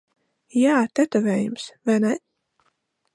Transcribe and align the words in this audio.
Jā, 0.59 0.77
tetovējums. 0.99 1.67
Vai 1.91 1.99
ne? 2.07 2.15